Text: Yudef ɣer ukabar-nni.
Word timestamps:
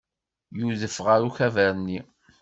Yudef 0.57 0.97
ɣer 1.05 1.19
ukabar-nni. 1.27 1.99